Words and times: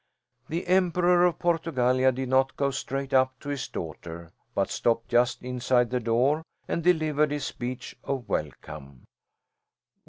The 0.49 0.65
Emperor 0.65 1.25
of 1.27 1.37
Portugallia 1.37 2.11
did 2.11 2.27
not 2.27 2.57
go 2.57 2.71
straight 2.71 3.13
up 3.13 3.39
to 3.41 3.49
his 3.49 3.67
daughter 3.67 4.31
but 4.55 4.71
stopped 4.71 5.09
just 5.09 5.43
inside 5.43 5.91
the 5.91 5.99
door 5.99 6.41
and 6.67 6.83
delivered 6.83 7.29
his 7.29 7.45
speech 7.45 7.95
of 8.03 8.27
welcome. 8.27 9.05